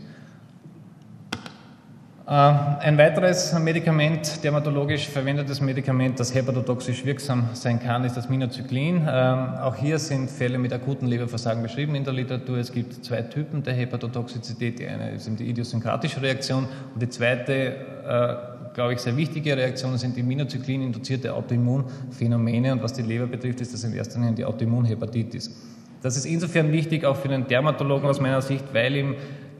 Äh, 2.28 2.32
ein 2.32 2.98
weiteres 2.98 3.58
Medikament, 3.58 4.44
dermatologisch 4.44 5.08
verwendetes 5.08 5.62
Medikament, 5.62 6.20
das 6.20 6.36
hepatotoxisch 6.36 7.06
wirksam 7.06 7.52
sein 7.54 7.80
kann, 7.80 8.04
ist 8.04 8.18
das 8.18 8.28
Minocyclin. 8.28 9.08
Ähm, 9.10 9.54
auch 9.62 9.78
hier 9.78 9.98
sind 9.98 10.30
Fälle 10.30 10.58
mit 10.58 10.74
akuten 10.74 11.08
Leberversagen 11.08 11.64
beschrieben 11.64 11.96
in 11.96 12.04
der 12.04 12.12
Literatur. 12.12 12.58
Es 12.58 12.74
gibt 12.74 13.06
zwei 13.06 13.22
Typen 13.22 13.64
der 13.64 13.76
Hepatotoxizität. 13.76 14.78
Die 14.80 14.88
eine 14.88 15.12
ist 15.12 15.30
die 15.40 15.50
idiosynkratische 15.50 16.22
Reaktion 16.22 16.68
und 16.94 17.02
die 17.02 17.08
zweite, 17.08 17.54
äh, 17.54 18.74
glaube 18.74 18.96
ich, 18.96 19.00
sehr 19.00 19.16
wichtige 19.16 19.56
Reaktion 19.56 19.98
sind 19.98 20.18
die 20.18 20.24
Minocyclin-induzierte 20.24 21.34
Autoimmunphänomene. 21.34 22.74
Und 22.74 22.84
was 22.84 22.92
die 22.92 23.04
Leber 23.04 23.28
betrifft, 23.28 23.62
ist 23.62 23.74
das 23.74 23.86
in 23.86 23.94
erster 23.94 24.20
Linie 24.20 24.36
die 24.36 24.44
Autoimmunhepatitis. 24.44 25.50
Das 26.02 26.18
ist 26.18 26.26
insofern 26.26 26.74
wichtig, 26.74 27.06
auch 27.06 27.16
für 27.16 27.30
den 27.30 27.48
Dermatologen 27.48 28.10
aus 28.10 28.20
meiner 28.20 28.42
Sicht, 28.42 28.66
weil 28.74 28.98
ihm 28.98 29.16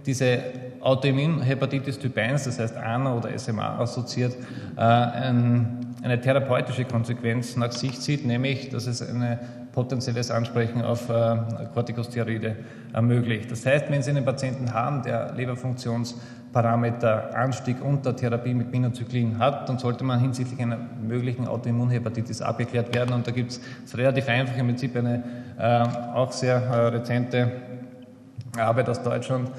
diese 0.06 0.40
Autoimmunhepatitis 0.82 2.00
Typ 2.00 2.18
1, 2.18 2.46
das 2.46 2.60
heißt 2.60 2.78
ANA 2.78 3.16
oder 3.16 3.38
SMA 3.38 3.80
assoziiert, 3.80 4.36
äh, 4.76 4.80
eine 4.80 6.22
therapeutische 6.22 6.86
Konsequenz 6.86 7.56
nach 7.56 7.72
sich 7.72 8.00
zieht, 8.00 8.26
nämlich, 8.26 8.70
dass 8.70 8.88
es 8.88 9.02
ein 9.02 9.40
potenzielles 9.74 10.32
Ansprechen 10.32 10.82
auf 10.82 11.10
äh, 11.10 11.38
Corticosteroide 11.74 12.56
ermöglicht. 12.94 13.52
Das 13.52 13.66
heißt, 13.66 13.86
wenn 13.90 14.02
Sie 14.02 14.12
einen 14.12 14.26
Patienten 14.26 14.74
haben, 14.74 15.04
der 15.04 15.34
Leberfunktionsparameter 15.34 17.36
Anstieg 17.36 17.84
unter 17.84 18.16
Therapie 18.16 18.54
mit 18.54 18.72
Minocyclin 18.72 19.38
hat, 19.38 19.70
dann 19.70 19.78
sollte 19.78 20.04
man 20.04 20.20
hinsichtlich 20.20 20.60
einer 20.60 20.80
möglichen 21.02 21.48
Autoimmunhepatitis 21.48 22.42
abgeklärt 22.42 22.96
werden. 22.96 23.14
Und 23.14 23.28
da 23.28 23.32
gibt 23.32 23.52
es 23.52 23.98
relativ 23.98 24.28
einfach 24.30 24.58
im 24.58 24.68
Prinzip 24.68 24.96
eine 24.96 25.24
äh, 25.60 25.84
auch 26.16 26.32
sehr 26.32 26.94
rezente 26.94 27.52
Arbeit 28.58 28.90
aus 28.90 29.04
Deutschland, 29.04 29.52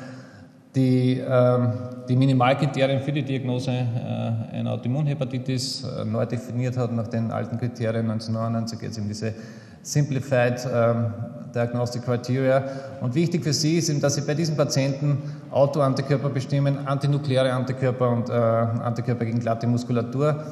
die, 0.75 1.19
ähm, 1.19 1.73
die 2.09 2.17
Minimalkriterien 2.17 3.01
für 3.01 3.13
die 3.13 3.23
Diagnose 3.23 3.71
äh, 3.71 4.57
einer 4.57 4.73
Autoimmunhepatitis 4.73 5.85
äh, 5.85 6.05
neu 6.05 6.27
definiert 6.27 6.77
hat 6.77 6.93
nach 6.93 7.09
den 7.09 7.31
alten 7.31 7.59
Kriterien 7.59 8.11
1999 8.11 8.83
jetzt 8.83 8.99
in 8.99 9.09
diese 9.09 9.35
Simplified 9.83 10.69
ähm, 10.73 11.07
Diagnostic 11.55 12.03
Criteria. 12.05 12.63
Und 13.01 13.15
wichtig 13.15 13.43
für 13.43 13.53
Sie 13.53 13.79
ist 13.79 13.89
eben, 13.89 14.01
dass 14.01 14.17
Sie 14.17 14.21
bei 14.21 14.35
diesen 14.35 14.57
Patienten 14.57 15.19
Autoantikörper 15.51 16.29
bestimmen, 16.29 16.87
antinukleare 16.87 17.53
Antikörper 17.53 18.11
und 18.11 18.29
äh, 18.29 18.33
Antikörper 18.33 19.25
gegen 19.25 19.41
glatte 19.41 19.67
Muskulatur. 19.67 20.45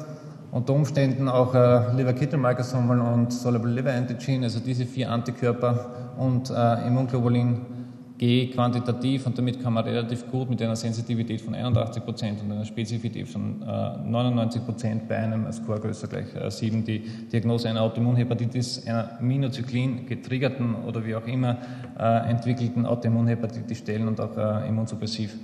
Unter 0.49 0.73
Umständen 0.73 1.27
auch 1.27 1.53
äh, 1.53 1.95
Liver-Kittel-Microsomal 1.95 2.99
und 2.99 3.31
Soluble 3.31 3.71
Liver 3.71 3.93
Antigen, 3.93 4.43
also 4.43 4.59
diese 4.59 4.85
vier 4.85 5.11
Antikörper 5.11 5.85
und 6.17 6.49
äh, 6.49 6.87
Immunglobulin 6.87 7.76
G 8.17 8.47
quantitativ 8.47 9.27
und 9.27 9.37
damit 9.37 9.61
kann 9.61 9.73
man 9.73 9.83
relativ 9.83 10.29
gut 10.31 10.49
mit 10.49 10.59
einer 10.61 10.75
Sensitivität 10.75 11.39
von 11.39 11.53
81 11.53 12.03
Prozent 12.03 12.41
und 12.41 12.51
einer 12.51 12.65
Spezifität 12.65 13.27
von 13.27 13.61
äh, 13.61 13.97
99 14.09 14.65
Prozent 14.65 15.07
bei 15.07 15.17
einem 15.17 15.51
Score 15.51 15.79
größer 15.79 16.07
gleich 16.07 16.33
äh, 16.35 16.49
7 16.49 16.83
die 16.83 16.99
Diagnose 16.99 17.69
einer 17.69 17.81
Autoimmunhepatitis, 17.83 18.87
einer 18.87 19.17
Minozyklin 19.21 20.07
getriggerten 20.07 20.73
oder 20.87 21.05
wie 21.05 21.15
auch 21.15 21.27
immer 21.27 21.57
äh, 21.99 22.29
entwickelten 22.29 22.87
Autoimmunhepatitis 22.87 23.77
stellen 23.77 24.07
und 24.07 24.19
auch 24.19 24.35
äh, 24.35 24.67
immunsuppressiv 24.67 25.35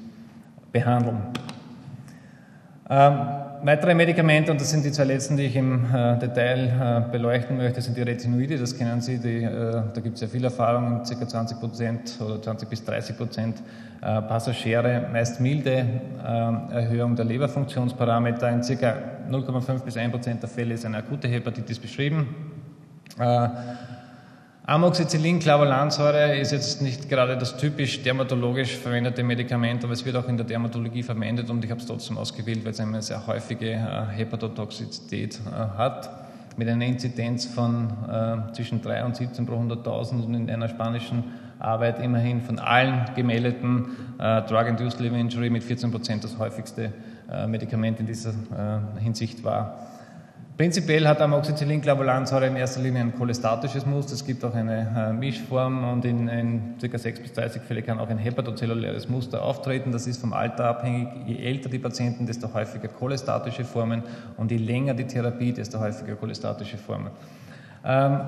behandeln. 0.71 1.17
Ähm, 2.89 3.42
weitere 3.63 3.95
Medikamente, 3.95 4.51
und 4.51 4.61
das 4.61 4.69
sind 4.69 4.85
die 4.85 4.91
zwei 4.91 5.05
letzten, 5.05 5.37
die 5.37 5.43
ich 5.43 5.55
im 5.55 5.85
äh, 5.85 6.17
Detail 6.19 7.05
äh, 7.07 7.11
beleuchten 7.11 7.57
möchte, 7.57 7.81
sind 7.81 7.97
die 7.97 8.01
Retinoide. 8.01 8.57
Das 8.57 8.77
kennen 8.77 9.01
Sie, 9.01 9.17
die, 9.17 9.43
äh, 9.43 9.83
da 9.93 10.01
gibt 10.01 10.15
es 10.15 10.21
ja 10.21 10.27
viel 10.27 10.43
Erfahrung, 10.43 11.01
ca. 11.03 11.27
20 11.27 11.59
Prozent 11.59 12.19
oder 12.19 12.41
20 12.41 12.69
bis 12.69 12.83
30 12.83 13.17
Prozent 13.17 13.57
äh, 14.01 14.21
Passagiere, 14.21 15.07
meist 15.11 15.39
milde 15.39 15.71
äh, 15.71 16.73
Erhöhung 16.73 17.15
der 17.15 17.25
Leberfunktionsparameter. 17.25 18.49
In 18.49 18.61
ca. 18.61 18.95
0,5 19.29 19.83
bis 19.83 19.97
1 19.97 20.11
Prozent 20.11 20.41
der 20.41 20.49
Fälle 20.49 20.73
ist 20.73 20.85
eine 20.85 20.97
akute 20.97 21.27
Hepatitis 21.27 21.79
beschrieben. 21.79 22.27
Amoxicillin, 24.65 25.39
Clavulansäure 25.39 26.37
ist 26.37 26.53
jetzt 26.53 26.81
nicht 26.81 27.09
gerade 27.09 27.37
das 27.37 27.57
typisch 27.57 28.01
dermatologisch 28.01 28.77
verwendete 28.77 29.21
Medikament, 29.21 29.83
aber 29.83 29.91
es 29.91 30.05
wird 30.05 30.15
auch 30.15 30.29
in 30.29 30.37
der 30.37 30.45
Dermatologie 30.45 31.03
verwendet 31.03 31.49
und 31.49 31.65
ich 31.65 31.69
habe 31.69 31.81
es 31.81 31.85
trotzdem 31.85 32.17
ausgewählt, 32.17 32.63
weil 32.63 32.71
es 32.71 32.79
eine 32.79 33.01
sehr 33.01 33.27
häufige 33.27 33.71
äh, 33.71 34.05
Hepatotoxizität 34.15 35.41
äh, 35.45 35.77
hat, 35.77 36.09
mit 36.55 36.69
einer 36.69 36.85
Inzidenz 36.85 37.43
von 37.45 37.89
äh, 38.07 38.53
zwischen 38.53 38.81
3 38.81 39.03
und 39.03 39.17
17 39.17 39.45
pro 39.45 39.55
100.000 39.55 40.23
und 40.23 40.33
in 40.33 40.49
einer 40.49 40.69
spanischen 40.69 41.25
Arbeit 41.59 41.99
immerhin 41.99 42.39
von 42.41 42.57
allen 42.57 43.03
gemeldeten 43.17 43.87
äh, 44.17 44.43
Drug-Induced 44.43 45.01
Liver 45.01 45.17
Injury 45.17 45.49
mit 45.49 45.65
14 45.65 45.91
Prozent 45.91 46.23
das 46.23 46.37
häufigste 46.37 46.93
äh, 47.29 47.47
Medikament 47.47 47.99
in 47.99 48.05
dieser 48.05 48.29
äh, 48.29 49.01
Hinsicht 49.01 49.43
war. 49.43 49.92
Prinzipiell 50.55 51.07
hat 51.07 51.19
Amoxicillin-Clavulansäure 51.19 52.45
in 52.45 52.55
erster 52.55 52.79
Linie 52.79 53.01
ein 53.01 53.15
cholestatisches 53.17 53.87
Muster. 53.87 54.13
Es 54.13 54.23
gibt 54.23 54.45
auch 54.45 54.53
eine 54.53 55.09
äh, 55.09 55.11
Mischform 55.11 55.83
und 55.91 56.05
in, 56.05 56.27
in 56.27 56.75
ca. 56.79 56.95
6 56.95 57.21
bis 57.21 57.33
30 57.33 57.63
Fällen 57.63 57.83
kann 57.83 57.99
auch 57.99 58.09
ein 58.09 58.19
hepatozelluläres 58.19 59.09
Muster 59.09 59.41
auftreten. 59.41 59.91
Das 59.91 60.05
ist 60.05 60.21
vom 60.21 60.31
Alter 60.31 60.65
abhängig. 60.65 61.07
Je 61.25 61.37
älter 61.43 61.69
die 61.69 61.79
Patienten, 61.79 62.27
desto 62.27 62.53
häufiger 62.53 62.87
cholestatische 62.87 63.63
Formen 63.63 64.03
und 64.37 64.51
je 64.51 64.57
länger 64.57 64.93
die 64.93 65.05
Therapie, 65.05 65.53
desto 65.53 65.79
häufiger 65.79 66.15
cholestatische 66.15 66.77
Formen. 66.77 67.09
Ähm, 67.83 68.19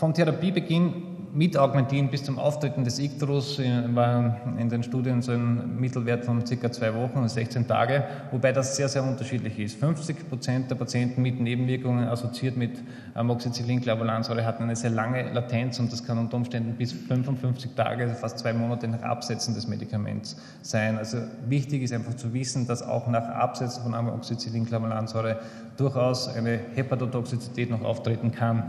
vom 0.00 0.12
Therapiebeginn 0.12 1.17
mit 1.32 1.56
Augmentin 1.56 2.10
bis 2.10 2.24
zum 2.24 2.38
Auftreten 2.38 2.84
des 2.84 2.98
Ikterus 2.98 3.58
war 3.58 4.40
in 4.58 4.68
den 4.68 4.82
Studien 4.82 5.22
so 5.22 5.32
ein 5.32 5.78
Mittelwert 5.78 6.24
von 6.24 6.42
ca. 6.44 6.72
zwei 6.72 6.94
Wochen, 6.94 7.28
16 7.28 7.66
Tage, 7.66 8.04
wobei 8.30 8.52
das 8.52 8.76
sehr, 8.76 8.88
sehr 8.88 9.02
unterschiedlich 9.02 9.58
ist. 9.58 9.78
50 9.78 10.28
Prozent 10.28 10.70
der 10.70 10.76
Patienten 10.76 11.22
mit 11.22 11.40
Nebenwirkungen 11.40 12.08
assoziiert 12.08 12.56
mit 12.56 12.82
Amoxicillin-Clavulansäure 13.14 14.44
hatten 14.44 14.64
eine 14.64 14.76
sehr 14.76 14.90
lange 14.90 15.32
Latenz 15.32 15.78
und 15.80 15.92
das 15.92 16.04
kann 16.04 16.18
unter 16.18 16.36
Umständen 16.36 16.76
bis 16.76 16.92
55 16.92 17.72
Tage, 17.74 18.04
also 18.04 18.14
fast 18.14 18.38
zwei 18.38 18.52
Monate 18.52 18.88
nach 18.88 19.02
Absetzen 19.02 19.54
des 19.54 19.66
Medikaments 19.66 20.36
sein. 20.62 20.98
Also 20.98 21.18
wichtig 21.46 21.82
ist 21.82 21.92
einfach 21.92 22.14
zu 22.14 22.32
wissen, 22.32 22.66
dass 22.66 22.82
auch 22.82 23.06
nach 23.08 23.28
Absetzen 23.28 23.82
von 23.82 23.94
Amoxicillin-Clavulansäure 23.94 25.38
durchaus 25.76 26.28
eine 26.28 26.58
Hepatotoxizität 26.74 27.70
noch 27.70 27.82
auftreten 27.82 28.32
kann. 28.32 28.62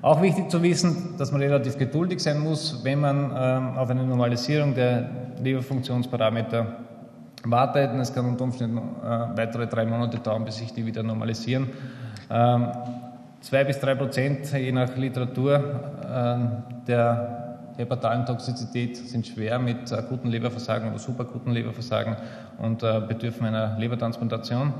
Auch 0.00 0.22
wichtig 0.22 0.48
zu 0.50 0.62
wissen, 0.62 1.14
dass 1.18 1.32
man 1.32 1.40
relativ 1.40 1.76
geduldig 1.76 2.20
sein 2.20 2.38
muss, 2.38 2.84
wenn 2.84 3.00
man 3.00 3.32
ähm, 3.36 3.76
auf 3.76 3.90
eine 3.90 4.04
Normalisierung 4.04 4.74
der 4.74 5.10
Leberfunktionsparameter 5.42 6.66
wartet. 7.44 7.90
Es 7.94 8.14
kann 8.14 8.26
unter 8.26 8.44
Umständen 8.44 8.78
äh, 8.78 9.36
weitere 9.36 9.66
drei 9.66 9.86
Monate 9.86 10.18
dauern, 10.18 10.44
bis 10.44 10.58
sich 10.58 10.72
die 10.72 10.86
wieder 10.86 11.02
normalisieren. 11.02 11.68
Ähm, 12.30 12.68
zwei 13.40 13.64
bis 13.64 13.80
drei 13.80 13.96
Prozent, 13.96 14.52
je 14.52 14.70
nach 14.70 14.96
Literatur, 14.96 15.56
äh, 15.56 16.86
der 16.86 17.48
hepatalen 17.76 18.24
Toxizität 18.24 18.96
sind 18.96 19.26
schwer 19.26 19.58
mit 19.58 19.92
akuten 19.92 20.30
Leberversagen 20.30 20.90
oder 20.90 20.98
superakuten 20.98 21.52
Leberversagen 21.52 22.16
und 22.58 22.82
äh, 22.84 23.00
bedürfen 23.00 23.46
einer 23.46 23.76
Lebertransplantation. 23.78 24.72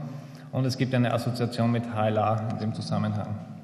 und 0.53 0.65
es 0.65 0.79
gibt 0.79 0.95
eine 0.95 1.13
Assoziation 1.13 1.71
mit 1.73 1.85
HLA 1.95 2.49
in 2.53 2.59
dem 2.59 2.75
Zusammenhang. 2.75 3.58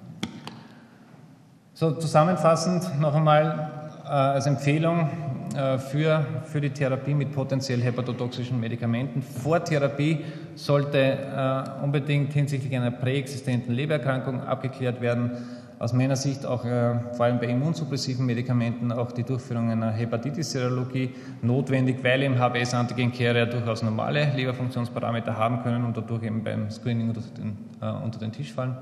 So, 1.76 1.90
zusammenfassend 1.90 3.00
noch 3.00 3.16
einmal 3.16 3.68
äh, 4.04 4.08
als 4.08 4.46
Empfehlung 4.46 5.10
äh, 5.56 5.76
für, 5.76 6.24
für 6.44 6.60
die 6.60 6.70
Therapie 6.70 7.14
mit 7.14 7.32
potenziell 7.32 7.82
hepatotoxischen 7.82 8.60
Medikamenten. 8.60 9.22
Vor 9.22 9.64
Therapie 9.64 10.20
sollte 10.54 10.98
äh, 11.00 11.82
unbedingt 11.82 12.32
hinsichtlich 12.32 12.76
einer 12.76 12.92
präexistenten 12.92 13.72
Lebererkrankung 13.72 14.40
abgeklärt 14.42 15.00
werden. 15.00 15.32
Aus 15.80 15.92
meiner 15.92 16.14
Sicht 16.14 16.46
auch 16.46 16.64
äh, 16.64 16.94
vor 17.16 17.26
allem 17.26 17.40
bei 17.40 17.46
immunsuppressiven 17.46 18.24
Medikamenten 18.24 18.92
auch 18.92 19.10
die 19.10 19.24
Durchführung 19.24 19.68
einer 19.68 19.90
Hepatitis-Serologie 19.90 21.10
notwendig, 21.42 22.04
weil 22.04 22.22
im 22.22 22.38
HBS-Antigen-Carrier 22.38 23.46
durchaus 23.46 23.82
normale 23.82 24.32
Leberfunktionsparameter 24.36 25.36
haben 25.36 25.64
können 25.64 25.84
und 25.84 25.96
dadurch 25.96 26.22
eben 26.22 26.44
beim 26.44 26.70
Screening 26.70 27.08
unter 27.08 27.22
den, 27.36 27.58
äh, 27.82 28.04
unter 28.04 28.20
den 28.20 28.30
Tisch 28.30 28.52
fallen 28.52 28.76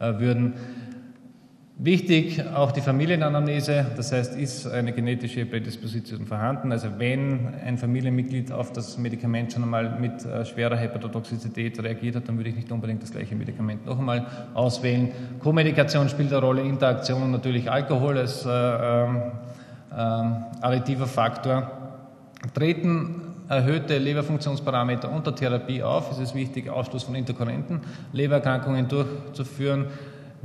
äh, 0.00 0.12
würden. 0.18 0.52
Wichtig 1.78 2.42
auch 2.54 2.72
die 2.72 2.80
Familienanamnese, 2.80 3.84
das 3.98 4.10
heißt, 4.10 4.34
ist 4.38 4.66
eine 4.66 4.94
genetische 4.94 5.44
Prädisposition 5.44 6.24
vorhanden. 6.24 6.72
Also 6.72 6.88
wenn 6.96 7.52
ein 7.66 7.76
Familienmitglied 7.76 8.50
auf 8.50 8.72
das 8.72 8.96
Medikament 8.96 9.52
schon 9.52 9.62
einmal 9.62 10.00
mit 10.00 10.24
äh, 10.24 10.46
schwerer 10.46 10.76
Hepatotoxizität 10.76 11.78
reagiert 11.82 12.16
hat, 12.16 12.28
dann 12.28 12.38
würde 12.38 12.48
ich 12.48 12.56
nicht 12.56 12.72
unbedingt 12.72 13.02
das 13.02 13.10
gleiche 13.10 13.34
Medikament 13.34 13.84
noch 13.84 13.98
einmal 13.98 14.26
auswählen. 14.54 15.10
Co-Medikation 15.40 16.08
spielt 16.08 16.32
eine 16.32 16.40
Rolle, 16.40 16.62
Interaktion 16.62 17.30
natürlich 17.30 17.70
Alkohol 17.70 18.16
als 18.16 18.46
äh, 18.46 18.48
äh, 18.48 19.06
additiver 19.92 21.06
Faktor. 21.06 21.70
Treten 22.54 23.20
erhöhte 23.50 23.98
Leberfunktionsparameter 23.98 25.12
unter 25.12 25.34
Therapie 25.34 25.82
auf, 25.82 26.10
ist 26.10 26.20
es 26.20 26.34
wichtig, 26.34 26.70
Ausschluss 26.70 27.02
von 27.02 27.14
interkurrenten 27.14 27.82
Lebererkrankungen 28.14 28.88
durchzuführen. 28.88 29.88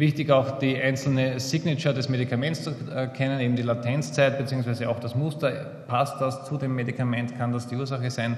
Wichtig 0.02 0.32
auch 0.32 0.58
die 0.58 0.82
einzelne 0.82 1.40
Signature 1.40 1.94
des 1.94 2.10
Medikaments 2.10 2.64
zu 2.64 2.72
erkennen, 2.92 3.40
eben 3.40 3.56
die 3.56 3.62
Latenzzeit 3.62 4.36
bzw. 4.36 4.88
auch 4.88 5.00
das 5.00 5.14
Muster. 5.14 5.52
Passt 5.86 6.20
das 6.20 6.44
zu 6.46 6.58
dem 6.58 6.74
Medikament? 6.74 7.38
Kann 7.38 7.52
das 7.52 7.68
die 7.68 7.76
Ursache 7.76 8.10
sein? 8.10 8.36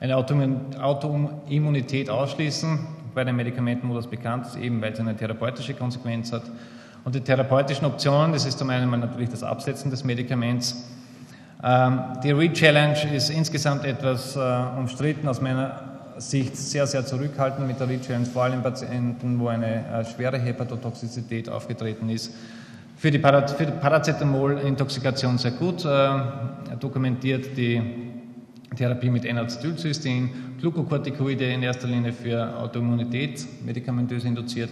Eine 0.00 0.16
Autoimmunität 0.16 2.10
ausschließen, 2.10 2.80
bei 3.14 3.22
den 3.22 3.36
Medikamenten, 3.36 3.88
wo 3.88 3.94
das 3.94 4.08
bekannt 4.08 4.46
ist, 4.46 4.56
eben 4.56 4.82
weil 4.82 4.92
es 4.92 4.98
eine 4.98 5.16
therapeutische 5.16 5.74
Konsequenz 5.74 6.32
hat. 6.32 6.50
Und 7.04 7.14
die 7.14 7.20
therapeutischen 7.20 7.86
Optionen, 7.86 8.32
das 8.32 8.44
ist 8.44 8.58
zum 8.58 8.70
einen 8.70 8.90
mal 8.90 8.96
natürlich 8.96 9.28
das 9.28 9.44
Absetzen 9.44 9.92
des 9.92 10.02
Medikaments. 10.02 10.90
Ähm, 11.62 12.00
die 12.24 12.32
Re-Challenge 12.32 13.14
ist 13.14 13.30
insgesamt 13.30 13.84
etwas 13.84 14.34
äh, 14.34 14.40
umstritten 14.76 15.28
aus 15.28 15.40
meiner 15.40 15.93
Sicht 16.18 16.56
sehr, 16.56 16.86
sehr 16.86 17.04
zurückhaltend 17.04 17.66
mit 17.66 17.80
der 17.80 17.88
Reach 17.88 18.08
vor 18.32 18.44
allem 18.44 18.62
Patienten, 18.62 19.38
wo 19.38 19.48
eine 19.48 19.86
äh, 19.86 20.04
schwere 20.04 20.38
Hepatotoxizität 20.38 21.48
aufgetreten 21.48 22.08
ist. 22.08 22.32
Für 22.96 23.10
die, 23.10 23.18
Para 23.18 23.40
die 23.40 23.64
Paracetamol-Intoxikation 23.64 25.38
sehr 25.38 25.50
gut 25.52 25.84
äh, 25.84 26.08
dokumentiert 26.78 27.56
die 27.56 27.82
Therapie 28.76 29.10
mit 29.10 29.24
N-Acetylcystein, 29.24 30.30
Glucocorticoide 30.60 31.52
in 31.52 31.62
erster 31.62 31.88
Linie 31.88 32.12
für 32.12 32.56
Autoimmunität, 32.56 33.46
medikamentös 33.64 34.24
induziert. 34.24 34.70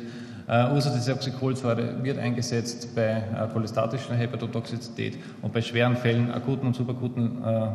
Uh, 0.48 0.74
Ursodesoxycholsäure 0.74 2.02
wird 2.02 2.18
eingesetzt 2.18 2.94
bei 2.96 3.02
äh, 3.02 3.46
cholestatischer 3.52 4.14
Hepatotoxizität 4.14 5.16
und 5.40 5.52
bei 5.52 5.62
schweren 5.62 5.96
Fällen, 5.96 6.32
akuten 6.32 6.66
und 6.66 6.74
subakuten 6.74 7.42
äh, 7.44 7.68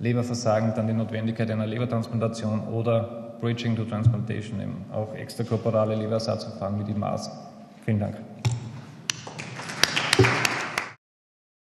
Leberversagen 0.00 0.74
dann 0.74 0.86
die 0.86 0.92
Notwendigkeit 0.92 1.50
einer 1.50 1.66
Lebertransplantation 1.66 2.68
oder 2.68 3.36
Bridging 3.40 3.76
to 3.76 3.84
Transplantation, 3.84 4.60
eben 4.60 4.84
auch 4.92 5.14
extrakorporale 5.14 5.94
Leberersatzverfahren 5.94 6.78
wie 6.80 6.84
die 6.84 6.98
MAS. 6.98 7.30
Vielen 7.84 8.00
Dank. 8.00 8.16